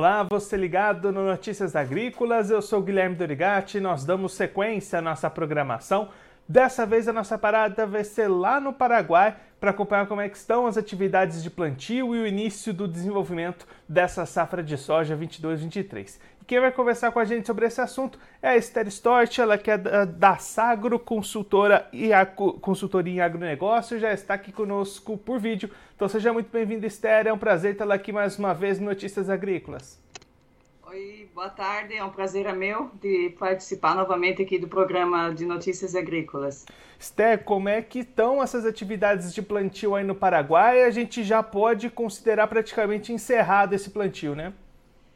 Olá, 0.00 0.26
você 0.30 0.56
ligado 0.56 1.12
no 1.12 1.26
Notícias 1.26 1.76
Agrícolas, 1.76 2.50
eu 2.50 2.62
sou 2.62 2.80
Guilherme 2.80 3.14
Dorigati, 3.14 3.78
nós 3.78 4.02
damos 4.02 4.32
sequência 4.32 4.98
à 4.98 5.02
nossa 5.02 5.28
programação. 5.28 6.08
Dessa 6.48 6.86
vez 6.86 7.06
a 7.06 7.12
nossa 7.12 7.36
parada 7.36 7.86
vai 7.86 8.02
ser 8.02 8.26
lá 8.26 8.58
no 8.58 8.72
Paraguai 8.72 9.36
para 9.60 9.70
acompanhar 9.70 10.06
como 10.06 10.22
é 10.22 10.28
que 10.28 10.36
estão 10.36 10.66
as 10.66 10.78
atividades 10.78 11.42
de 11.42 11.50
plantio 11.50 12.14
e 12.14 12.20
o 12.20 12.26
início 12.26 12.72
do 12.72 12.88
desenvolvimento 12.88 13.66
dessa 13.86 14.24
safra 14.24 14.62
de 14.62 14.76
soja 14.78 15.14
22-23. 15.14 16.18
E 16.40 16.44
quem 16.46 16.58
vai 16.58 16.72
conversar 16.72 17.12
com 17.12 17.18
a 17.18 17.24
gente 17.26 17.46
sobre 17.46 17.66
esse 17.66 17.80
assunto 17.80 18.18
é 18.40 18.48
a 18.48 18.56
Esther 18.56 18.88
Stort, 18.88 19.38
ela 19.38 19.58
que 19.58 19.70
é 19.70 19.76
da 19.76 20.38
Sagro, 20.38 20.98
consultora 20.98 21.86
e 21.92 22.10
a 22.10 22.24
consultoria 22.24 23.12
em 23.12 23.20
agronegócio, 23.20 23.98
já 23.98 24.12
está 24.12 24.34
aqui 24.34 24.50
conosco 24.50 25.18
por 25.18 25.38
vídeo. 25.38 25.70
Então 25.94 26.08
seja 26.08 26.32
muito 26.32 26.50
bem-vinda, 26.50 26.86
Esther. 26.86 27.26
É 27.26 27.32
um 27.32 27.38
prazer 27.38 27.76
tê-la 27.76 27.96
aqui 27.96 28.10
mais 28.10 28.38
uma 28.38 28.54
vez 28.54 28.80
no 28.80 28.86
Notícias 28.86 29.28
Agrícolas. 29.28 30.00
Oi, 30.92 31.28
boa 31.32 31.48
tarde. 31.48 31.94
É 31.94 32.04
um 32.04 32.10
prazer 32.10 32.46
é 32.46 32.52
meu 32.52 32.90
de 33.00 33.30
participar 33.38 33.94
novamente 33.94 34.42
aqui 34.42 34.58
do 34.58 34.66
programa 34.66 35.32
de 35.32 35.46
Notícias 35.46 35.94
Agrícolas. 35.94 36.66
Esther, 36.98 37.44
como 37.44 37.68
é 37.68 37.80
que 37.80 38.00
estão 38.00 38.42
essas 38.42 38.66
atividades 38.66 39.32
de 39.32 39.40
plantio 39.40 39.94
aí 39.94 40.02
no 40.02 40.16
Paraguai? 40.16 40.82
A 40.82 40.90
gente 40.90 41.22
já 41.22 41.44
pode 41.44 41.88
considerar 41.90 42.48
praticamente 42.48 43.12
encerrado 43.12 43.72
esse 43.72 43.88
plantio, 43.90 44.34
né? 44.34 44.52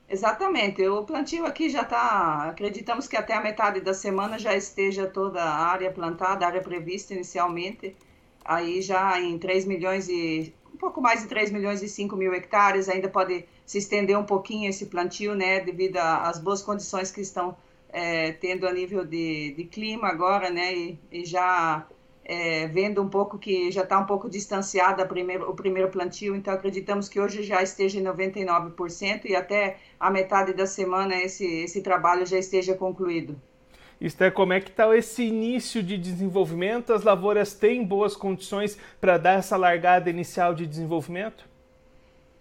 Exatamente. 0.09 0.87
O 0.87 1.03
plantio 1.03 1.45
aqui 1.45 1.69
já 1.69 1.83
está, 1.83 2.51
acreditamos 2.51 3.09
que 3.09 3.17
até 3.17 3.35
a 3.35 3.41
metade 3.41 3.81
da 3.81 3.93
semana 3.93 4.39
já 4.39 4.55
esteja 4.55 5.09
toda 5.09 5.43
a 5.43 5.67
área 5.67 5.91
plantada, 5.91 6.45
a 6.45 6.49
área 6.51 6.63
prevista 6.63 7.15
inicialmente, 7.15 7.97
aí 8.45 8.81
já 8.81 9.21
em 9.21 9.37
3 9.41 9.65
milhões 9.65 10.09
e 10.09 10.55
pouco 10.85 11.01
mais 11.01 11.23
de 11.23 11.29
3 11.29 11.51
milhões 11.51 11.83
e 11.83 11.89
5 11.89 12.15
mil 12.15 12.35
hectares, 12.35 12.91
ainda 12.91 13.09
pode 13.09 13.47
se 13.65 13.79
estender 13.79 14.19
um 14.19 14.25
pouquinho 14.25 14.69
esse 14.69 14.87
plantio, 14.87 15.35
né, 15.35 15.61
devido 15.61 15.97
às 15.97 16.39
boas 16.39 16.63
condições 16.63 17.11
que 17.11 17.23
estão 17.23 17.57
é, 17.89 18.33
tendo 18.33 18.67
a 18.67 18.73
nível 18.73 19.03
de, 19.03 19.55
de 19.57 19.65
clima 19.65 20.09
agora, 20.09 20.51
né, 20.51 20.75
e, 20.75 20.99
e 21.11 21.25
já 21.25 21.87
é, 22.23 22.67
vendo 22.67 23.01
um 23.01 23.09
pouco 23.09 23.39
que 23.39 23.71
já 23.71 23.83
está 23.83 23.99
um 23.99 24.05
pouco 24.05 24.29
distanciado 24.29 25.07
primeiro, 25.07 25.49
o 25.51 25.55
primeiro 25.55 25.91
plantio, 25.91 26.37
então 26.37 26.53
acreditamos 26.53 27.09
que 27.09 27.19
hoje 27.19 27.43
já 27.43 27.63
esteja 27.63 27.99
em 27.99 28.05
99% 28.05 29.25
e 29.25 29.35
até 29.35 29.79
a 29.99 30.11
metade 30.11 30.53
da 30.53 30.67
semana 30.67 31.17
esse, 31.17 31.47
esse 31.47 31.81
trabalho 31.81 32.27
já 32.27 32.39
esteja 32.39 32.75
concluído. 32.75 33.41
Esther, 34.07 34.33
como 34.33 34.53
é 34.53 34.61
que 34.61 34.69
está 34.69 34.95
esse 34.95 35.25
início 35.25 35.83
de 35.83 35.97
desenvolvimento? 35.97 36.93
As 36.93 37.05
lavouras 37.05 37.55
têm 37.55 37.83
boas 37.83 38.15
condições 38.15 38.79
para 39.01 39.17
dar 39.17 39.39
essa 39.39 39.57
largada 39.57 40.11
inicial 40.11 40.55
de 40.55 40.67
desenvolvimento? 40.67 41.49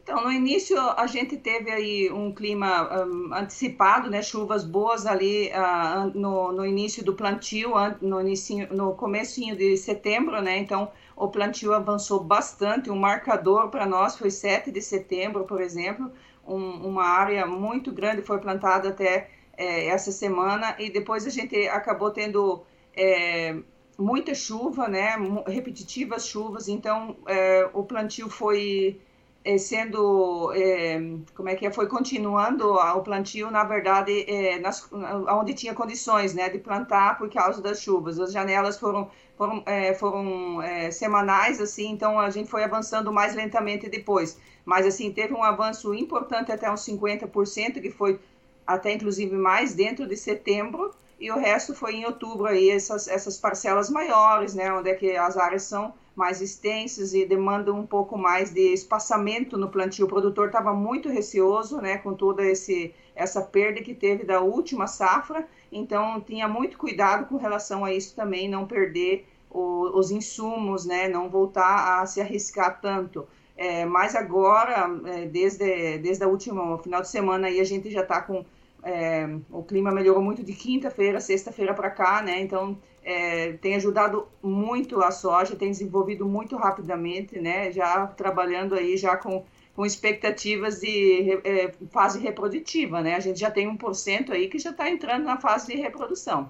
Então, 0.03 0.21
no 0.21 0.29
início 0.29 0.77
a 0.77 1.07
gente 1.07 1.37
teve 1.37 1.71
aí 1.71 2.11
um 2.11 2.33
clima 2.33 3.05
um, 3.05 3.33
antecipado, 3.33 4.09
né, 4.09 4.21
chuvas 4.21 4.65
boas 4.65 5.05
ali 5.05 5.49
uh, 5.51 6.11
no, 6.13 6.51
no 6.51 6.65
início 6.65 7.01
do 7.01 7.13
plantio, 7.13 7.71
no, 8.01 8.19
inicio, 8.19 8.67
no 8.69 8.93
comecinho 8.95 9.55
de 9.55 9.77
setembro, 9.77 10.41
né, 10.41 10.57
então 10.57 10.91
o 11.15 11.29
plantio 11.29 11.71
avançou 11.71 12.21
bastante, 12.21 12.91
um 12.91 12.97
marcador 12.97 13.69
para 13.69 13.85
nós 13.85 14.17
foi 14.17 14.29
7 14.29 14.69
de 14.69 14.81
setembro, 14.81 15.45
por 15.45 15.61
exemplo, 15.61 16.11
um, 16.45 16.85
uma 16.85 17.05
área 17.05 17.45
muito 17.45 17.89
grande 17.89 18.21
foi 18.21 18.39
plantada 18.39 18.89
até 18.89 19.29
é, 19.57 19.87
essa 19.87 20.11
semana 20.11 20.75
e 20.79 20.89
depois 20.89 21.25
a 21.25 21.29
gente 21.29 21.55
acabou 21.67 22.11
tendo 22.11 22.63
é, 22.95 23.55
muita 23.97 24.33
chuva, 24.33 24.87
né, 24.87 25.15
repetitivas 25.47 26.25
chuvas, 26.25 26.67
então 26.67 27.15
é, 27.27 27.69
o 27.73 27.83
plantio 27.83 28.29
foi 28.29 28.99
é, 29.45 29.57
sendo, 29.57 30.51
é, 30.53 30.99
como 31.35 31.49
é 31.49 31.55
que 31.55 31.65
é, 31.65 31.71
foi 31.71 31.87
continuando 31.87 32.73
o 32.73 33.01
plantio, 33.01 33.51
na 33.51 33.63
verdade, 33.63 34.23
é, 34.27 34.57
nas, 34.59 34.89
onde 34.91 35.53
tinha 35.53 35.73
condições, 35.73 36.33
né, 36.33 36.49
de 36.49 36.59
plantar 36.59 37.17
por 37.17 37.29
causa 37.29 37.61
das 37.61 37.81
chuvas. 37.81 38.19
As 38.19 38.31
janelas 38.31 38.79
foram, 38.79 39.09
foram, 39.37 39.63
foram 39.99 40.59
semanais, 40.91 41.59
assim, 41.59 41.91
então 41.91 42.19
a 42.19 42.29
gente 42.29 42.49
foi 42.49 42.63
avançando 42.63 43.11
mais 43.11 43.35
lentamente 43.35 43.89
depois. 43.89 44.39
Mas, 44.65 44.85
assim, 44.85 45.11
teve 45.11 45.33
um 45.33 45.43
avanço 45.43 45.93
importante 45.93 46.49
até 46.49 46.71
uns 46.71 46.85
50%, 46.85 47.81
que 47.81 47.91
foi 47.91 48.17
até, 48.65 48.93
inclusive, 48.93 49.35
mais 49.35 49.73
dentro 49.73 50.07
de 50.07 50.15
setembro, 50.15 50.93
e 51.19 51.31
o 51.31 51.37
resto 51.37 51.73
foi 51.73 51.95
em 51.95 52.05
outubro 52.05 52.45
aí, 52.45 52.69
essas, 52.69 53.07
essas 53.07 53.37
parcelas 53.37 53.89
maiores, 53.89 54.53
né, 54.53 54.73
onde 54.73 54.89
é 54.89 54.93
que 54.93 55.15
as 55.15 55.37
áreas 55.37 55.63
são 55.63 55.93
mais 56.15 56.41
extensas 56.41 57.13
e 57.13 57.25
demandam 57.25 57.79
um 57.79 57.87
pouco 57.87 58.17
mais 58.17 58.53
de 58.53 58.73
espaçamento 58.73 59.57
no 59.57 59.69
plantio. 59.69 60.05
O 60.05 60.09
produtor 60.09 60.47
estava 60.47 60.73
muito 60.73 61.09
receoso, 61.09 61.81
né, 61.81 61.97
com 61.97 62.13
toda 62.13 62.43
esse, 62.43 62.93
essa 63.15 63.41
perda 63.41 63.81
que 63.81 63.95
teve 63.95 64.23
da 64.23 64.41
última 64.41 64.85
safra, 64.85 65.47
então 65.71 66.21
tinha 66.21 66.47
muito 66.47 66.77
cuidado 66.77 67.27
com 67.27 67.37
relação 67.37 67.83
a 67.85 67.93
isso 67.93 68.15
também, 68.15 68.49
não 68.49 68.67
perder 68.67 69.25
o, 69.49 69.97
os 69.97 70.11
insumos, 70.11 70.85
né, 70.85 71.07
não 71.07 71.29
voltar 71.29 72.01
a 72.01 72.05
se 72.05 72.19
arriscar 72.19 72.81
tanto. 72.81 73.27
É, 73.55 73.85
mas 73.85 74.15
agora, 74.15 74.89
é, 75.05 75.25
desde, 75.25 75.99
desde 75.99 76.23
a 76.23 76.27
última 76.27 76.77
final 76.79 77.01
de 77.01 77.09
semana, 77.09 77.47
aí 77.47 77.59
a 77.59 77.63
gente 77.63 77.89
já 77.91 78.01
está 78.01 78.21
com 78.21 78.43
é, 78.83 79.27
o 79.49 79.63
clima 79.63 79.91
melhorou 79.91 80.21
muito 80.21 80.43
de 80.43 80.53
quinta-feira, 80.53 81.19
sexta-feira 81.21 81.73
para 81.73 81.89
cá, 81.89 82.21
né? 82.21 82.41
Então 82.41 82.77
é, 83.03 83.53
tem 83.53 83.75
ajudado 83.75 84.27
muito 84.41 85.01
a 85.01 85.11
soja, 85.11 85.55
tem 85.55 85.71
desenvolvido 85.71 86.25
muito 86.25 86.55
rapidamente, 86.57 87.39
né? 87.39 87.71
Já 87.71 88.07
trabalhando 88.07 88.75
aí 88.75 88.97
já 88.97 89.15
com, 89.15 89.45
com 89.75 89.85
expectativas 89.85 90.81
de 90.81 91.39
é, 91.45 91.71
fase 91.91 92.19
reprodutiva, 92.19 93.01
né? 93.01 93.15
A 93.15 93.19
gente 93.19 93.39
já 93.39 93.49
tem 93.49 93.67
um 93.67 93.77
por 93.77 93.95
cento 93.95 94.33
aí 94.33 94.49
que 94.49 94.59
já 94.59 94.71
está 94.71 94.89
entrando 94.89 95.23
na 95.23 95.39
fase 95.39 95.67
de 95.67 95.81
reprodução. 95.81 96.49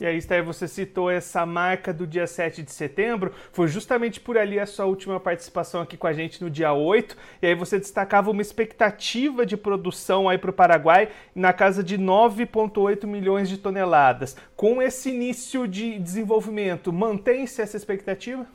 E 0.00 0.06
aí, 0.06 0.16
Esther, 0.16 0.42
você 0.42 0.66
citou 0.66 1.10
essa 1.10 1.44
marca 1.44 1.92
do 1.92 2.06
dia 2.06 2.26
7 2.26 2.62
de 2.62 2.72
setembro, 2.72 3.34
foi 3.52 3.68
justamente 3.68 4.18
por 4.18 4.38
ali 4.38 4.58
a 4.58 4.64
sua 4.64 4.86
última 4.86 5.20
participação 5.20 5.82
aqui 5.82 5.94
com 5.94 6.06
a 6.06 6.12
gente 6.14 6.42
no 6.42 6.48
dia 6.48 6.72
8, 6.72 7.14
e 7.42 7.48
aí 7.48 7.54
você 7.54 7.78
destacava 7.78 8.30
uma 8.30 8.40
expectativa 8.40 9.44
de 9.44 9.58
produção 9.58 10.26
aí 10.26 10.38
para 10.38 10.48
o 10.48 10.54
Paraguai 10.54 11.10
na 11.34 11.52
casa 11.52 11.84
de 11.84 11.98
9,8 11.98 13.06
milhões 13.06 13.46
de 13.46 13.58
toneladas. 13.58 14.38
Com 14.56 14.80
esse 14.80 15.10
início 15.10 15.68
de 15.68 15.98
desenvolvimento, 15.98 16.90
mantém-se 16.90 17.60
essa 17.60 17.76
expectativa? 17.76 18.46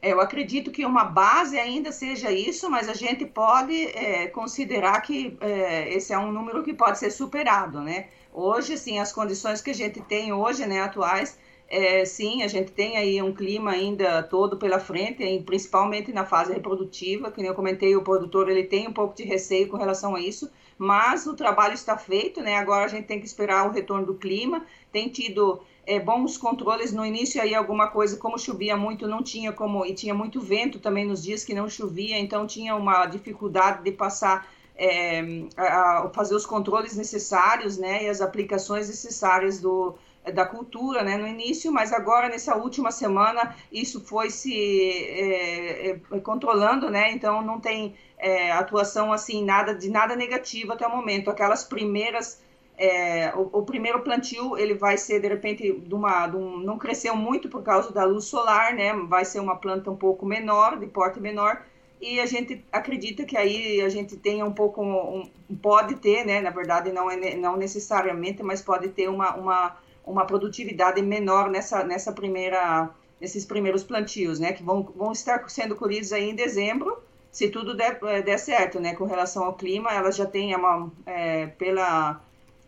Eu 0.00 0.20
acredito 0.20 0.70
que 0.70 0.86
uma 0.86 1.04
base 1.04 1.58
ainda 1.58 1.90
seja 1.90 2.30
isso, 2.30 2.70
mas 2.70 2.88
a 2.88 2.94
gente 2.94 3.26
pode 3.26 3.88
é, 3.88 4.28
considerar 4.28 5.00
que 5.00 5.36
é, 5.40 5.92
esse 5.92 6.12
é 6.12 6.18
um 6.18 6.30
número 6.30 6.62
que 6.62 6.72
pode 6.72 6.98
ser 6.98 7.10
superado, 7.10 7.80
né? 7.80 8.06
Hoje, 8.38 8.76
sim, 8.76 8.98
as 8.98 9.14
condições 9.14 9.62
que 9.62 9.70
a 9.70 9.74
gente 9.74 9.98
tem 10.02 10.30
hoje, 10.30 10.66
né, 10.66 10.82
atuais, 10.82 11.38
é, 11.66 12.04
sim, 12.04 12.42
a 12.42 12.48
gente 12.48 12.70
tem 12.70 12.98
aí 12.98 13.22
um 13.22 13.32
clima 13.32 13.70
ainda 13.70 14.22
todo 14.22 14.58
pela 14.58 14.78
frente, 14.78 15.42
principalmente 15.46 16.12
na 16.12 16.22
fase 16.26 16.52
reprodutiva, 16.52 17.32
que 17.32 17.42
eu 17.42 17.54
comentei, 17.54 17.96
o 17.96 18.02
produtor 18.02 18.50
ele 18.50 18.64
tem 18.64 18.86
um 18.86 18.92
pouco 18.92 19.16
de 19.16 19.22
receio 19.22 19.68
com 19.68 19.78
relação 19.78 20.14
a 20.14 20.20
isso, 20.20 20.50
mas 20.76 21.26
o 21.26 21.32
trabalho 21.32 21.72
está 21.72 21.96
feito, 21.96 22.42
né? 22.42 22.56
Agora 22.56 22.84
a 22.84 22.88
gente 22.88 23.06
tem 23.06 23.18
que 23.18 23.24
esperar 23.24 23.66
o 23.66 23.72
retorno 23.72 24.04
do 24.04 24.14
clima, 24.14 24.66
tem 24.92 25.08
tido 25.08 25.62
é, 25.86 25.98
bons 25.98 26.36
controles 26.36 26.92
no 26.92 27.06
início 27.06 27.40
aí 27.40 27.54
alguma 27.54 27.88
coisa, 27.88 28.18
como 28.18 28.38
chovia 28.38 28.76
muito, 28.76 29.08
não 29.08 29.22
tinha 29.22 29.50
como, 29.50 29.86
e 29.86 29.94
tinha 29.94 30.12
muito 30.12 30.42
vento 30.42 30.78
também 30.78 31.06
nos 31.06 31.22
dias 31.22 31.42
que 31.42 31.54
não 31.54 31.70
chovia, 31.70 32.18
então 32.18 32.46
tinha 32.46 32.76
uma 32.76 33.06
dificuldade 33.06 33.82
de 33.82 33.92
passar 33.92 34.46
é, 34.76 35.22
a, 35.56 36.10
fazer 36.14 36.34
os 36.34 36.46
controles 36.46 36.96
necessários, 36.96 37.78
né, 37.78 38.04
e 38.04 38.08
as 38.08 38.20
aplicações 38.20 38.88
necessárias 38.88 39.60
do, 39.60 39.94
da 40.32 40.44
cultura, 40.44 41.02
né, 41.02 41.16
no 41.16 41.26
início, 41.26 41.72
mas 41.72 41.92
agora 41.92 42.28
nessa 42.28 42.56
última 42.56 42.90
semana 42.90 43.54
isso 43.72 44.04
foi 44.04 44.30
se 44.30 44.54
é, 44.54 45.90
é, 45.90 46.20
controlando, 46.20 46.90
né, 46.90 47.12
então 47.12 47.42
não 47.42 47.60
tem 47.60 47.94
é, 48.18 48.52
atuação 48.52 49.12
assim 49.12 49.44
nada 49.44 49.74
de 49.74 49.88
nada 49.88 50.16
negativo 50.16 50.72
até 50.72 50.86
o 50.86 50.90
momento. 50.90 51.30
Aquelas 51.30 51.64
primeiras 51.64 52.40
é, 52.78 53.32
o, 53.34 53.60
o, 53.60 53.62
primeiro 53.64 54.02
plantio 54.02 54.56
ele 54.58 54.74
vai 54.74 54.98
ser 54.98 55.20
de 55.20 55.28
repente 55.28 55.72
de 55.72 55.94
uma, 55.94 56.26
de 56.26 56.36
um, 56.36 56.58
não 56.58 56.76
cresceu 56.76 57.16
muito 57.16 57.48
por 57.48 57.62
causa 57.62 57.90
da 57.90 58.04
luz 58.04 58.26
solar, 58.26 58.74
né? 58.74 58.92
Vai 59.08 59.24
ser 59.24 59.40
uma 59.40 59.56
planta 59.56 59.90
um 59.90 59.96
pouco 59.96 60.26
menor, 60.26 60.78
de 60.78 60.86
porte 60.86 61.18
menor, 61.18 61.62
e 62.00 62.20
a 62.20 62.26
gente 62.26 62.64
acredita 62.70 63.24
que 63.24 63.36
aí 63.36 63.80
a 63.80 63.88
gente 63.88 64.16
tenha 64.16 64.44
um 64.44 64.52
pouco, 64.52 64.82
um, 64.82 65.28
pode 65.62 65.96
ter, 65.96 66.24
né, 66.24 66.40
na 66.40 66.50
verdade 66.50 66.92
não, 66.92 67.10
é, 67.10 67.36
não 67.36 67.56
necessariamente, 67.56 68.42
mas 68.42 68.60
pode 68.60 68.88
ter 68.88 69.08
uma, 69.08 69.34
uma, 69.34 69.76
uma 70.04 70.24
produtividade 70.26 71.00
menor 71.00 71.50
nessa, 71.50 71.82
nessa 71.84 72.12
primeira, 72.12 72.90
nesses 73.20 73.44
primeiros 73.44 73.82
plantios, 73.82 74.38
né, 74.38 74.52
que 74.52 74.62
vão, 74.62 74.82
vão 74.82 75.12
estar 75.12 75.48
sendo 75.48 75.74
colhidos 75.74 76.12
aí 76.12 76.30
em 76.30 76.34
dezembro, 76.34 76.98
se 77.30 77.48
tudo 77.48 77.74
der, 77.74 77.98
eh, 78.02 78.22
der 78.22 78.38
certo, 78.38 78.80
né, 78.80 78.94
com 78.94 79.04
relação 79.04 79.44
ao 79.44 79.54
clima, 79.54 79.92
elas 79.92 80.16
já 80.16 80.26
têm 80.26 80.54
uma, 80.54 80.90
é, 81.04 81.46
pela, 81.46 82.20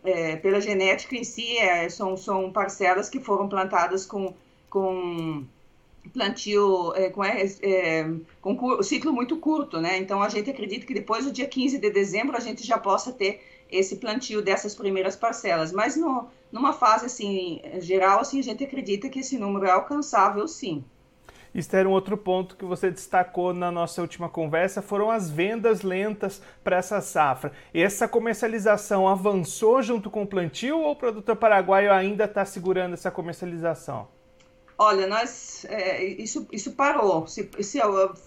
é, 0.03 0.35
pela 0.37 0.59
genética 0.59 1.15
em 1.15 1.23
si, 1.23 1.57
é, 1.57 1.87
são, 1.89 2.17
são 2.17 2.51
parcelas 2.51 3.09
que 3.09 3.19
foram 3.19 3.47
plantadas 3.47 4.05
com, 4.05 4.33
com 4.69 5.43
plantio 6.09 6.93
é, 6.95 7.09
com, 7.09 7.23
é, 7.23 7.45
é 7.61 8.09
com 8.41 8.83
ciclo 8.83 9.13
muito 9.13 9.37
curto, 9.37 9.79
né? 9.79 9.97
Então 9.97 10.21
a 10.21 10.29
gente 10.29 10.49
acredita 10.49 10.85
que 10.85 10.93
depois 10.93 11.25
do 11.25 11.31
dia 11.31 11.47
15 11.47 11.77
de 11.77 11.89
dezembro 11.89 12.35
a 12.35 12.39
gente 12.39 12.65
já 12.65 12.77
possa 12.77 13.11
ter 13.11 13.41
esse 13.71 13.97
plantio 13.97 14.41
dessas 14.41 14.75
primeiras 14.75 15.15
parcelas. 15.15 15.71
Mas 15.71 15.95
no, 15.95 16.27
numa 16.51 16.73
fase 16.73 17.05
assim 17.05 17.61
geral, 17.79 18.19
assim, 18.19 18.39
a 18.39 18.43
gente 18.43 18.63
acredita 18.63 19.09
que 19.09 19.19
esse 19.19 19.37
número 19.37 19.65
é 19.65 19.71
alcançável, 19.71 20.47
sim. 20.47 20.83
Esther, 21.53 21.87
um 21.87 21.91
outro 21.91 22.15
ponto 22.15 22.55
que 22.55 22.63
você 22.63 22.91
destacou 22.91 23.53
na 23.53 23.71
nossa 23.71 24.01
última 24.01 24.29
conversa 24.29 24.81
foram 24.81 25.09
as 25.09 25.29
vendas 25.29 25.81
lentas 25.81 26.41
para 26.63 26.77
essa 26.77 27.01
safra. 27.01 27.51
Essa 27.73 28.07
comercialização 28.07 29.07
avançou 29.07 29.81
junto 29.81 30.11
com 30.11 30.23
o 30.23 30.27
plantio 30.27 30.79
ou 30.79 30.91
o 30.91 30.95
produtor 30.95 31.35
paraguaio 31.35 31.91
ainda 31.91 32.25
está 32.25 32.45
segurando 32.45 32.93
essa 32.93 33.09
comercialização? 33.09 34.18
Olha, 34.81 35.07
nós 35.07 35.65
é, 35.65 36.05
isso, 36.05 36.47
isso 36.53 36.71
parou. 36.71 37.25
Isso 37.57 37.77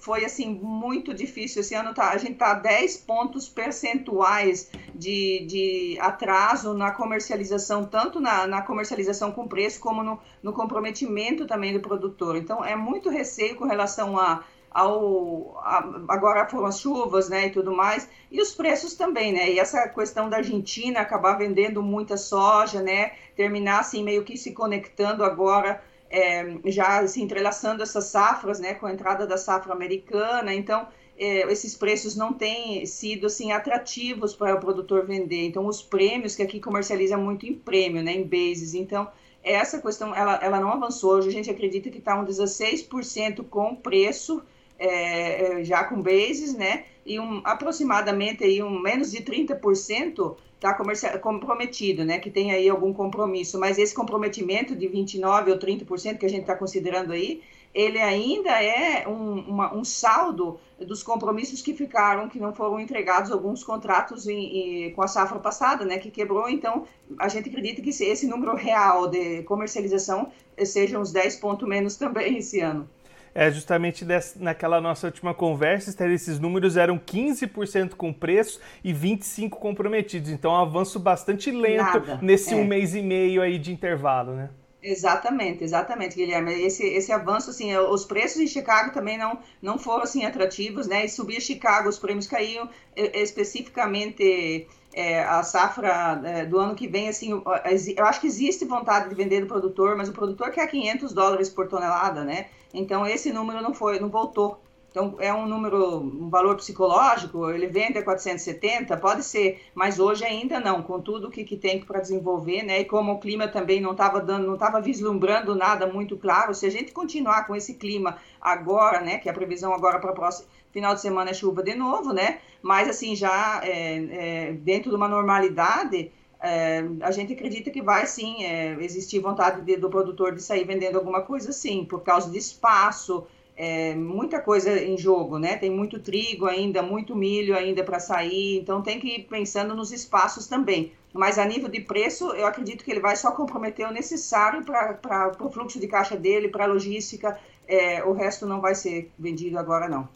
foi 0.03 0.23
assim 0.23 0.55
muito 0.55 1.15
difícil. 1.15 1.63
Esse 1.63 1.75
ano 1.75 1.95
tá, 1.95 2.11
a 2.11 2.19
gente 2.19 2.33
está 2.33 2.53
10 2.53 2.99
pontos 2.99 3.49
percentuais 3.49 4.71
de, 4.95 5.47
de 5.47 5.99
atraso 5.99 6.75
na 6.75 6.91
comercialização, 6.91 7.87
tanto 7.87 8.21
na, 8.21 8.47
na 8.47 8.61
comercialização 8.61 9.33
com 9.33 9.49
preço, 9.49 9.81
como 9.81 10.03
no, 10.03 10.21
no 10.43 10.53
comprometimento 10.53 11.47
também 11.47 11.73
do 11.73 11.81
produtor. 11.81 12.37
Então 12.37 12.63
é 12.63 12.77
muito 12.77 13.09
receio 13.09 13.57
com 13.57 13.65
relação 13.65 14.19
a 14.19 14.45
ao 14.71 15.59
a, 15.59 15.79
agora 16.09 16.47
foram 16.49 16.67
as 16.67 16.81
chuvas, 16.81 17.29
né, 17.29 17.47
e 17.47 17.51
tudo 17.51 17.73
mais, 17.73 18.09
e 18.31 18.41
os 18.41 18.55
preços 18.55 18.95
também, 18.95 19.31
né, 19.31 19.51
e 19.51 19.59
essa 19.59 19.87
questão 19.87 20.31
da 20.31 20.39
Argentina 20.39 21.01
acabar 21.01 21.35
vendendo 21.35 21.83
muita 21.83 22.17
soja, 22.17 22.81
né, 22.81 23.13
terminar 23.37 23.81
assim 23.81 24.03
meio 24.03 24.25
que 24.25 24.35
se 24.35 24.53
conectando 24.53 25.25
agora 25.25 25.83
é, 26.13 26.59
já 26.67 27.07
se 27.09 27.23
entrelaçando 27.23 27.83
essas 27.83 28.05
safras, 28.05 28.61
né, 28.61 28.75
com 28.75 28.87
a 28.87 28.93
entrada 28.93 29.27
da 29.27 29.39
safra 29.39 29.73
americana, 29.73 30.55
então 30.55 30.87
é, 31.19 31.51
esses 31.51 31.75
preços 31.75 32.15
não 32.15 32.35
têm 32.35 32.85
sido 32.85 33.27
assim 33.27 33.51
atrativos 33.51 34.35
para 34.35 34.55
o 34.55 34.61
produtor 34.61 35.07
vender. 35.07 35.47
Então 35.47 35.67
os 35.67 35.83
prêmios 35.83 36.37
que 36.37 36.43
aqui 36.43 36.61
comercializa 36.61 37.17
muito 37.17 37.47
em 37.47 37.55
prêmio, 37.55 38.03
né, 38.03 38.13
em 38.13 38.25
bases. 38.25 38.75
Então 38.75 39.09
essa 39.43 39.81
questão 39.81 40.15
ela, 40.15 40.39
ela 40.43 40.61
não 40.61 40.71
avançou. 40.71 41.15
Hoje 41.15 41.29
a 41.29 41.33
gente 41.33 41.51
acredita 41.51 41.91
que 41.91 41.99
está 41.99 42.15
um 42.21 42.27
16% 42.27 43.45
com 43.49 43.75
preço 43.75 44.43
é, 44.83 45.61
é, 45.61 45.65
já 45.65 45.85
com 45.85 46.03
bases, 46.03 46.55
né, 46.55 46.85
e 47.07 47.19
um, 47.21 47.41
aproximadamente 47.45 48.43
aí 48.43 48.63
um 48.63 48.81
menos 48.81 49.13
de 49.13 49.23
30% 49.23 50.37
está 50.57 50.75
comprometido, 51.21 52.05
né, 52.05 52.19
que 52.19 52.31
tem 52.31 52.53
aí 52.53 52.69
algum 52.69 52.93
compromisso, 52.93 53.59
mas 53.59 53.79
esse 53.79 53.95
comprometimento 53.95 54.75
de 54.75 54.89
29% 54.89 55.49
ou 55.49 55.59
30% 55.59 56.19
que 56.19 56.27
a 56.27 56.29
gente 56.29 56.43
está 56.43 56.57
considerando 56.57 57.13
aí, 57.13 57.43
ele 57.75 57.99
ainda 57.99 58.63
é 58.63 59.09
um, 59.09 59.41
uma, 59.41 59.75
um, 59.75 59.85
saldo 59.85 60.59
dos 60.79 61.03
compromissos 61.03 61.63
que 61.63 61.75
ficaram, 61.75 62.29
que 62.29 62.39
não 62.39 62.53
foram 62.53 62.79
entregados, 62.79 63.31
alguns 63.31 63.65
contratos 63.65 64.27
em, 64.27 64.87
em, 64.87 64.93
com 64.93 65.03
a 65.03 65.09
safra 65.09 65.39
passada, 65.39 65.85
né, 65.85 65.99
que 65.99 66.11
quebrou, 66.11 66.49
então 66.49 66.87
a 67.19 67.29
gente 67.29 67.49
acredita 67.49 67.81
que 67.81 67.91
esse 67.91 68.27
número 68.27 68.55
real 68.57 69.09
de 69.09 69.43
comercialização 69.45 70.31
seja 70.65 70.99
uns 70.99 71.13
10 71.13 71.37
pontos 71.37 71.69
menos 71.69 71.97
também 71.97 72.39
esse 72.39 72.61
ano 72.61 72.89
é 73.35 73.51
justamente 73.51 74.05
dessa, 74.05 74.39
naquela 74.39 74.81
nossa 74.81 75.07
última 75.07 75.35
conversa, 75.35 75.91
esses 76.13 76.39
números 76.39 76.77
eram 76.77 76.99
15% 76.99 77.95
com 77.95 78.13
preço 78.13 78.61
e 78.85 78.93
25% 78.93 79.51
comprometidos. 79.51 80.31
Então, 80.31 80.53
um 80.53 80.57
avanço 80.57 80.99
bastante 80.99 81.51
lento 81.51 81.83
Nada. 81.83 82.19
nesse 82.23 82.53
é. 82.53 82.57
um 82.57 82.65
mês 82.65 82.95
e 82.95 83.03
meio 83.03 83.43
aí 83.43 83.59
de 83.59 83.73
intervalo, 83.73 84.35
né? 84.35 84.51
Exatamente, 84.83 85.63
exatamente, 85.63 86.17
Guilherme. 86.17 86.53
Esse, 86.61 86.85
esse 86.85 87.13
avanço, 87.13 87.51
assim, 87.51 87.75
os 87.77 88.05
preços 88.05 88.41
em 88.41 88.49
Chicago 88.49 88.93
também 88.93 89.17
não, 89.17 89.39
não 89.61 89.79
foram, 89.79 90.03
assim, 90.03 90.25
atrativos, 90.25 90.89
né? 90.89 91.05
E 91.05 91.09
subia 91.09 91.41
Chicago, 91.41 91.89
os 91.89 92.01
prêmios 92.01 92.27
caíam 92.27 92.69
especificamente 92.97 94.67
é, 94.93 95.23
a 95.23 95.43
safra 95.45 96.21
é, 96.25 96.45
do 96.47 96.59
ano 96.59 96.75
que 96.75 96.89
vem, 96.89 97.09
assim, 97.09 97.31
eu 97.31 98.05
acho 98.05 98.21
que 98.21 98.27
existe 98.27 98.65
vontade 98.65 99.09
de 99.09 99.15
vender 99.15 99.41
do 99.41 99.47
produtor, 99.47 99.97
mas 99.97 100.09
o 100.09 100.13
produtor 100.13 100.51
quer 100.51 100.67
500 100.67 101.13
dólares 101.13 101.49
por 101.49 101.69
tonelada, 101.69 102.25
né? 102.25 102.49
Então 102.75 103.07
esse 103.07 103.33
número 103.33 103.63
não 103.63 103.73
foi, 103.73 104.01
não 104.01 104.09
voltou. 104.09 104.61
Então 104.93 105.17
é 105.19 105.33
um 105.33 105.47
número, 105.47 106.01
um 106.01 106.29
valor 106.29 106.55
psicológico, 106.57 107.51
ele 107.51 107.67
vende 107.67 107.99
a 107.99 108.05
470, 108.05 108.95
pode 108.99 109.25
ser, 109.25 109.63
mas 109.75 109.99
hoje 109.99 110.23
ainda 110.23 110.61
não, 110.61 110.83
com 110.83 111.01
tudo 111.01 111.31
que, 111.31 111.45
que 111.45 111.57
tem 111.57 111.81
para 111.81 111.99
desenvolver, 111.99 112.63
né? 112.63 112.81
E 112.81 112.85
como 112.85 113.13
o 113.13 113.19
clima 113.19 113.49
também 113.49 113.81
não 113.81 113.93
estava 113.93 114.21
dando, 114.21 114.47
não 114.47 114.55
estava 114.55 114.83
vislumbrando 114.83 115.55
nada 115.55 115.87
muito 115.87 116.15
claro, 116.19 116.55
se 116.55 116.67
a 116.67 116.71
gente 116.71 116.93
continuar 116.93 117.47
com 117.47 117.57
esse 117.57 117.75
clima 117.75 118.19
agora, 118.39 119.01
né? 119.01 119.17
Que 119.17 119.31
a 119.31 119.33
previsão 119.33 119.73
agora 119.73 119.99
para 119.99 120.13
o 120.13 120.15
próximo 120.15 120.47
final 120.71 120.95
de 120.95 121.01
semana 121.01 121.31
é 121.31 121.35
chuva 121.35 121.63
de 121.63 121.75
novo, 121.75 122.13
né? 122.13 122.41
Mas 122.61 122.87
assim, 122.87 123.17
já 123.17 123.63
é, 123.65 124.49
é, 124.51 124.53
dentro 124.53 124.91
de 124.91 124.97
uma 124.97 125.09
normalidade, 125.09 126.13
é, 126.39 126.85
a 127.01 127.11
gente 127.11 127.33
acredita 127.33 127.71
que 127.71 127.81
vai 127.81 128.07
sim 128.07 128.45
é, 128.45 128.77
existir 128.81 129.21
vontade 129.21 129.63
de, 129.63 129.77
do 129.77 129.89
produtor 129.89 130.35
de 130.35 130.43
sair 130.43 130.65
vendendo 130.65 130.99
alguma 130.99 131.23
coisa, 131.23 131.51
sim, 131.51 131.87
por 131.87 132.03
causa 132.03 132.31
de 132.31 132.37
espaço, 132.37 133.27
é, 133.57 133.95
muita 133.95 134.41
coisa 134.41 134.83
em 134.83 134.97
jogo, 134.97 135.39
né? 135.39 135.57
Tem 135.57 135.71
muito 135.71 135.99
trigo 135.99 136.47
ainda, 136.47 136.83
muito 136.83 137.15
milho 137.15 137.57
ainda 137.57 137.85
para 137.85 138.01
sair, 138.01 138.59
então 138.59 138.83
tem 138.83 138.99
que 138.99 139.09
ir 139.09 139.23
pensando 139.25 139.75
nos 139.75 139.93
espaços 139.93 140.47
também. 140.47 140.93
Mas 141.13 141.39
a 141.39 141.45
nível 141.45 141.69
de 141.69 141.81
preço, 141.81 142.33
eu 142.33 142.47
acredito 142.47 142.83
que 142.83 142.91
ele 142.91 143.01
vai 143.01 143.15
só 143.17 143.33
comprometer 143.33 143.87
o 143.87 143.93
necessário 143.93 144.65
para 144.65 145.33
o 145.41 145.51
fluxo 145.51 145.79
de 145.79 145.87
caixa 145.87 146.17
dele, 146.17 146.49
para 146.49 146.65
a 146.65 146.67
logística, 146.67 147.39
é, 147.69 148.03
o 148.03 148.13
resto 148.13 148.47
não 148.47 148.61
vai 148.61 148.75
ser 148.75 149.11
vendido 149.19 149.59
agora 149.59 149.89
não. 149.89 150.09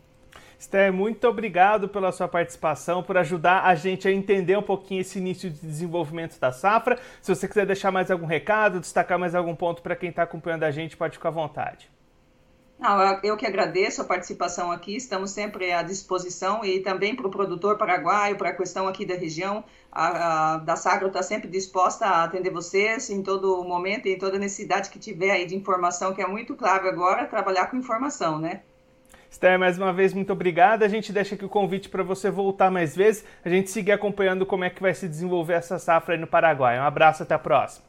Esther, 0.58 0.90
muito 0.90 1.28
obrigado 1.28 1.86
pela 1.86 2.10
sua 2.10 2.26
participação, 2.26 3.02
por 3.02 3.18
ajudar 3.18 3.64
a 3.64 3.74
gente 3.74 4.08
a 4.08 4.12
entender 4.12 4.56
um 4.56 4.62
pouquinho 4.62 5.02
esse 5.02 5.18
início 5.18 5.50
de 5.50 5.60
desenvolvimento 5.60 6.40
da 6.40 6.50
safra. 6.50 6.98
Se 7.20 7.34
você 7.34 7.46
quiser 7.46 7.66
deixar 7.66 7.92
mais 7.92 8.10
algum 8.10 8.24
recado, 8.24 8.80
destacar 8.80 9.18
mais 9.18 9.34
algum 9.34 9.54
ponto 9.54 9.82
para 9.82 9.94
quem 9.94 10.08
está 10.08 10.22
acompanhando 10.22 10.64
a 10.64 10.70
gente, 10.70 10.96
pode 10.96 11.18
ficar 11.18 11.28
à 11.28 11.32
vontade. 11.32 11.90
Não, 12.78 13.00
eu 13.22 13.38
que 13.38 13.46
agradeço 13.46 14.02
a 14.02 14.04
participação 14.04 14.70
aqui, 14.70 14.96
estamos 14.96 15.30
sempre 15.30 15.72
à 15.72 15.82
disposição 15.82 16.62
e 16.62 16.80
também 16.80 17.16
para 17.16 17.26
o 17.26 17.30
produtor 17.30 17.78
paraguaio, 17.78 18.36
para 18.36 18.50
a 18.50 18.52
questão 18.52 18.86
aqui 18.86 19.06
da 19.06 19.14
região, 19.14 19.64
a, 19.90 20.54
a 20.54 20.58
da 20.58 20.76
Sagro 20.76 21.08
está 21.08 21.22
sempre 21.22 21.48
disposta 21.48 22.04
a 22.04 22.24
atender 22.24 22.50
vocês 22.50 23.08
em 23.08 23.22
todo 23.22 23.64
momento 23.64 24.06
e 24.06 24.12
em 24.12 24.18
toda 24.18 24.38
necessidade 24.38 24.90
que 24.90 24.98
tiver 24.98 25.30
aí 25.30 25.46
de 25.46 25.56
informação, 25.56 26.12
que 26.12 26.20
é 26.20 26.26
muito 26.26 26.54
clave 26.54 26.86
agora, 26.86 27.24
trabalhar 27.24 27.70
com 27.70 27.78
informação, 27.78 28.38
né? 28.38 28.60
Esther, 29.30 29.58
mais 29.58 29.78
uma 29.78 29.92
vez, 29.92 30.12
muito 30.12 30.32
obrigada. 30.32 30.84
A 30.84 30.88
gente 30.88 31.12
deixa 31.12 31.34
aqui 31.34 31.44
o 31.44 31.48
convite 31.48 31.88
para 31.88 32.02
você 32.02 32.30
voltar 32.30 32.70
mais 32.70 32.94
vezes, 32.94 33.24
a 33.42 33.48
gente 33.48 33.70
seguir 33.70 33.92
acompanhando 33.92 34.44
como 34.44 34.64
é 34.64 34.70
que 34.70 34.82
vai 34.82 34.92
se 34.92 35.08
desenvolver 35.08 35.54
essa 35.54 35.78
safra 35.78 36.14
aí 36.14 36.20
no 36.20 36.26
Paraguai. 36.26 36.78
Um 36.78 36.84
abraço, 36.84 37.22
até 37.22 37.34
a 37.34 37.38
próxima. 37.38 37.86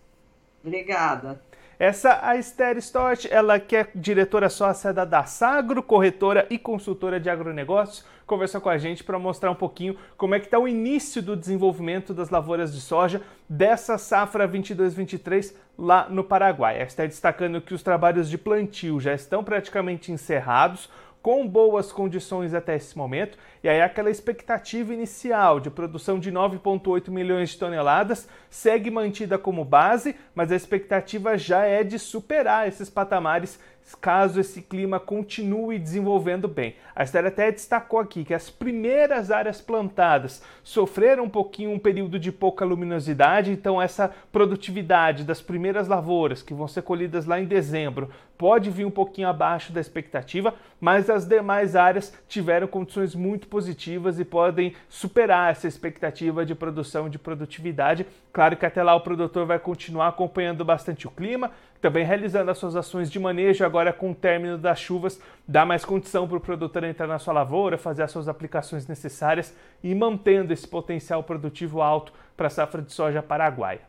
Obrigada. 0.63 1.46
Essa 1.79 2.19
a 2.23 2.35
Esther 2.35 2.75
Stott, 2.77 3.31
ela 3.31 3.59
que 3.59 3.75
é 3.75 3.87
diretora 3.93 4.49
sócia 4.49 4.91
da 4.91 5.05
Dasagro, 5.05 5.83
corretora 5.83 6.47
e 6.49 6.57
consultora 6.57 7.19
de 7.19 7.29
agronegócios, 7.29 8.03
conversou 8.25 8.59
com 8.59 8.69
a 8.69 8.79
gente 8.79 9.03
para 9.03 9.19
mostrar 9.19 9.51
um 9.51 9.55
pouquinho 9.55 9.95
como 10.17 10.33
é 10.33 10.39
que 10.39 10.45
está 10.45 10.57
o 10.57 10.67
início 10.67 11.21
do 11.21 11.35
desenvolvimento 11.35 12.15
das 12.15 12.31
lavouras 12.31 12.73
de 12.73 12.81
soja 12.81 13.21
dessa 13.47 13.95
safra 13.99 14.47
22-23 14.47 15.53
lá 15.77 16.09
no 16.09 16.23
Paraguai. 16.23 16.81
A 16.81 16.83
Esther 16.83 17.07
destacando 17.07 17.61
que 17.61 17.75
os 17.75 17.83
trabalhos 17.83 18.27
de 18.27 18.39
plantio 18.39 18.99
já 18.99 19.13
estão 19.13 19.43
praticamente 19.43 20.11
encerrados, 20.11 20.89
com 21.27 21.45
boas 21.45 21.91
condições 21.91 22.53
até 22.53 22.77
esse 22.77 22.97
momento, 22.97 23.37
e 23.61 23.67
aí 23.67 23.81
aquela 23.81 24.09
expectativa 24.09 24.93
inicial 24.93 25.59
de 25.59 25.69
produção 25.69 26.17
de 26.17 26.31
9,8 26.31 27.09
milhões 27.09 27.49
de 27.49 27.57
toneladas 27.57 28.29
segue 28.49 28.89
mantida 28.89 29.37
como 29.37 29.65
base, 29.65 30.15
mas 30.33 30.53
a 30.53 30.55
expectativa 30.55 31.37
já 31.37 31.65
é 31.65 31.83
de 31.83 31.99
superar 31.99 32.65
esses 32.65 32.89
patamares 32.89 33.59
caso 33.95 34.39
esse 34.39 34.61
clima 34.61 34.99
continue 34.99 35.79
desenvolvendo 35.79 36.47
bem. 36.47 36.75
A 36.95 37.03
Esther 37.03 37.25
até 37.25 37.51
destacou 37.51 37.99
aqui 37.99 38.25
que 38.25 38.33
as 38.33 38.49
primeiras 38.49 39.31
áreas 39.31 39.61
plantadas 39.61 40.43
sofreram 40.63 41.23
um 41.23 41.29
pouquinho 41.29 41.71
um 41.71 41.79
período 41.79 42.19
de 42.19 42.31
pouca 42.31 42.65
luminosidade, 42.65 43.51
então 43.51 43.81
essa 43.81 44.11
produtividade 44.31 45.23
das 45.23 45.41
primeiras 45.41 45.87
lavouras 45.87 46.41
que 46.41 46.53
vão 46.53 46.67
ser 46.67 46.81
colhidas 46.81 47.25
lá 47.25 47.39
em 47.39 47.45
dezembro 47.45 48.09
pode 48.37 48.69
vir 48.69 48.85
um 48.85 48.91
pouquinho 48.91 49.27
abaixo 49.27 49.71
da 49.73 49.81
expectativa, 49.81 50.53
mas 50.79 51.09
as 51.09 51.25
demais 51.25 51.75
áreas 51.75 52.13
tiveram 52.27 52.67
condições 52.67 53.15
muito 53.15 53.47
positivas 53.47 54.19
e 54.19 54.25
podem 54.25 54.75
superar 54.87 55.51
essa 55.51 55.67
expectativa 55.67 56.45
de 56.45 56.53
produção 56.53 57.09
de 57.09 57.17
produtividade. 57.17 58.05
Claro 58.31 58.55
que 58.55 58.65
até 58.65 58.83
lá 58.83 58.93
o 58.95 59.01
produtor 59.01 59.45
vai 59.45 59.57
continuar 59.57 60.09
acompanhando 60.09 60.63
bastante 60.63 61.07
o 61.07 61.11
clima, 61.11 61.51
também 61.81 62.05
realizando 62.05 62.51
as 62.51 62.57
suas 62.57 62.75
ações 62.75 63.09
de 63.09 63.19
manejo 63.19 63.65
agora 63.65 63.76
com 63.93 64.11
o 64.11 64.15
término 64.15 64.57
das 64.57 64.79
chuvas, 64.79 65.19
dá 65.47 65.65
mais 65.65 65.85
condição 65.85 66.27
para 66.27 66.37
o 66.37 66.41
produtor 66.41 66.83
entrar 66.83 67.07
na 67.07 67.19
sua 67.19 67.33
lavoura, 67.33 67.77
fazer 67.77 68.03
as 68.03 68.11
suas 68.11 68.27
aplicações 68.27 68.87
necessárias 68.87 69.55
e 69.83 69.93
mantendo 69.93 70.53
esse 70.53 70.67
potencial 70.67 71.23
produtivo 71.23 71.81
alto 71.81 72.11
para 72.35 72.47
a 72.47 72.49
safra 72.49 72.81
de 72.81 72.91
soja 72.91 73.23
paraguaia. 73.23 73.81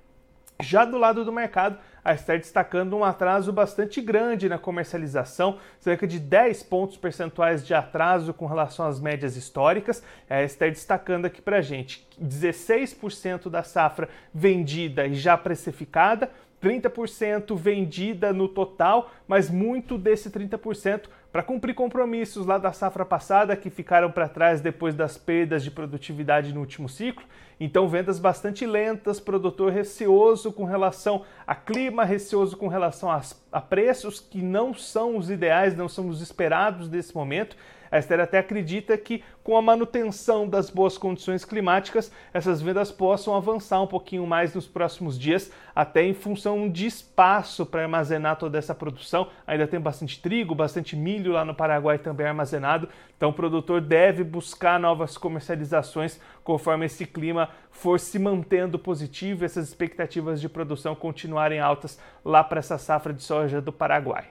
Já 0.60 0.84
do 0.84 0.98
lado 0.98 1.24
do 1.24 1.32
mercado, 1.32 1.78
a 2.04 2.14
Esther 2.14 2.38
destacando 2.38 2.96
um 2.96 3.04
atraso 3.04 3.52
bastante 3.52 4.00
grande 4.00 4.48
na 4.48 4.58
comercialização, 4.58 5.58
cerca 5.78 6.04
de 6.04 6.18
10 6.18 6.64
pontos 6.64 6.96
percentuais 6.96 7.64
de 7.64 7.74
atraso 7.74 8.34
com 8.34 8.44
relação 8.44 8.84
às 8.84 8.98
médias 9.00 9.36
históricas. 9.36 10.02
A 10.28 10.42
Esther 10.42 10.72
destacando 10.72 11.26
aqui 11.26 11.40
para 11.40 11.60
gente 11.60 12.08
16% 12.20 13.48
da 13.48 13.62
safra 13.62 14.08
vendida 14.34 15.06
e 15.06 15.14
já 15.14 15.36
precificada, 15.36 16.28
30% 16.62 17.56
vendida 17.56 18.32
no 18.32 18.48
total, 18.48 19.10
mas 19.26 19.50
muito 19.50 19.96
desse 19.96 20.30
30% 20.30 21.08
para 21.30 21.42
cumprir 21.42 21.74
compromissos 21.74 22.46
lá 22.46 22.58
da 22.58 22.72
safra 22.72 23.04
passada 23.04 23.54
que 23.56 23.70
ficaram 23.70 24.10
para 24.10 24.28
trás 24.28 24.60
depois 24.60 24.94
das 24.94 25.18
perdas 25.18 25.62
de 25.62 25.70
produtividade 25.70 26.52
no 26.52 26.60
último 26.60 26.88
ciclo. 26.88 27.24
Então, 27.60 27.88
vendas 27.88 28.18
bastante 28.18 28.64
lentas, 28.64 29.18
produtor 29.18 29.72
receoso 29.72 30.52
com 30.52 30.64
relação 30.64 31.24
a 31.46 31.54
clima, 31.54 32.04
receoso 32.04 32.56
com 32.56 32.68
relação 32.68 33.10
a, 33.10 33.20
a 33.52 33.60
preços 33.60 34.20
que 34.20 34.40
não 34.40 34.72
são 34.72 35.16
os 35.16 35.28
ideais, 35.28 35.76
não 35.76 35.88
são 35.88 36.08
os 36.08 36.20
esperados 36.20 36.88
nesse 36.88 37.14
momento. 37.14 37.56
A 37.90 37.98
Esther 37.98 38.20
até 38.20 38.38
acredita 38.38 38.96
que 38.96 39.22
com 39.42 39.56
a 39.56 39.62
manutenção 39.62 40.46
das 40.46 40.68
boas 40.68 40.98
condições 40.98 41.44
climáticas, 41.44 42.12
essas 42.34 42.60
vendas 42.60 42.92
possam 42.92 43.34
avançar 43.34 43.80
um 43.80 43.86
pouquinho 43.86 44.26
mais 44.26 44.54
nos 44.54 44.66
próximos 44.66 45.18
dias, 45.18 45.50
até 45.74 46.02
em 46.02 46.12
função 46.12 46.68
de 46.68 46.86
espaço 46.86 47.64
para 47.64 47.82
armazenar 47.82 48.36
toda 48.36 48.58
essa 48.58 48.74
produção. 48.74 49.28
Ainda 49.46 49.66
tem 49.66 49.80
bastante 49.80 50.20
trigo, 50.20 50.54
bastante 50.54 50.94
milho 50.94 51.32
lá 51.32 51.44
no 51.44 51.54
Paraguai 51.54 51.98
também 51.98 52.26
armazenado, 52.26 52.88
então 53.16 53.30
o 53.30 53.32
produtor 53.32 53.80
deve 53.80 54.22
buscar 54.22 54.78
novas 54.78 55.16
comercializações 55.16 56.20
conforme 56.44 56.86
esse 56.86 57.06
clima 57.06 57.48
for 57.70 57.98
se 57.98 58.18
mantendo 58.18 58.78
positivo 58.78 59.42
e 59.42 59.46
essas 59.46 59.68
expectativas 59.68 60.40
de 60.40 60.48
produção 60.48 60.94
continuarem 60.94 61.60
altas 61.60 61.98
lá 62.24 62.44
para 62.44 62.58
essa 62.58 62.76
safra 62.76 63.12
de 63.12 63.22
soja 63.22 63.60
do 63.60 63.72
Paraguai. 63.72 64.26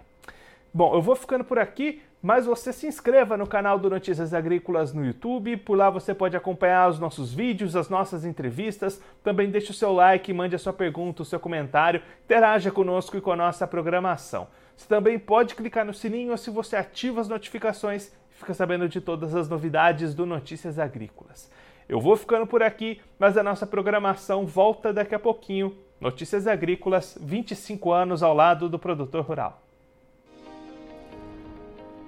Bom, 0.73 0.93
eu 0.93 1.01
vou 1.01 1.15
ficando 1.15 1.43
por 1.43 1.57
aqui 1.57 2.01
mas 2.21 2.45
você 2.45 2.73
se 2.73 2.87
inscreva 2.87 3.37
no 3.37 3.45
canal 3.45 3.77
do 3.77 3.89
Notícias 3.89 4.33
Agrícolas 4.33 4.91
no 4.91 5.05
YouTube, 5.05 5.55
por 5.57 5.77
lá 5.77 5.89
você 5.89 6.13
pode 6.13 6.35
acompanhar 6.35 6.89
os 6.89 6.99
nossos 6.99 7.33
vídeos, 7.33 7.75
as 7.75 7.89
nossas 7.89 8.25
entrevistas, 8.25 9.01
também 9.23 9.49
deixe 9.49 9.71
o 9.71 9.73
seu 9.73 9.93
like, 9.93 10.33
mande 10.33 10.55
a 10.55 10.59
sua 10.59 10.73
pergunta, 10.73 11.21
o 11.21 11.25
seu 11.25 11.39
comentário, 11.39 12.01
interaja 12.25 12.71
conosco 12.71 13.17
e 13.17 13.21
com 13.21 13.31
a 13.31 13.35
nossa 13.35 13.67
programação. 13.67 14.47
Você 14.75 14.87
também 14.87 15.19
pode 15.19 15.55
clicar 15.55 15.85
no 15.85 15.93
sininho 15.93 16.37
se 16.37 16.49
você 16.49 16.75
ativa 16.75 17.21
as 17.21 17.27
notificações 17.27 18.11
e 18.31 18.35
fica 18.35 18.53
sabendo 18.53 18.89
de 18.89 18.99
todas 18.99 19.35
as 19.35 19.47
novidades 19.47 20.15
do 20.15 20.25
Notícias 20.25 20.79
Agrícolas. 20.79 21.51
Eu 21.87 22.01
vou 22.01 22.17
ficando 22.17 22.45
por 22.45 22.61
aqui, 22.61 22.99
mas 23.17 23.37
a 23.37 23.43
nossa 23.43 23.65
programação 23.65 24.45
volta 24.45 24.91
daqui 24.91 25.15
a 25.15 25.19
pouquinho. 25.19 25.77
Notícias 26.01 26.45
Agrícolas, 26.45 27.17
25 27.21 27.91
anos 27.91 28.21
ao 28.21 28.33
lado 28.33 28.67
do 28.67 28.77
produtor 28.77 29.23
rural. 29.23 29.66